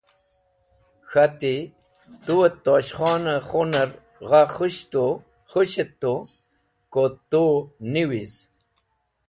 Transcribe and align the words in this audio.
K̃hati 1.09 1.55
tu’t 2.25 2.53
Tosh 2.65 2.91
Khoner 3.47 3.89
gha 4.27 4.41
khus̃het 5.51 5.91
tu, 6.01 6.13
ko 6.93 7.03
tu 7.31 7.43
niwiz. 7.93 8.33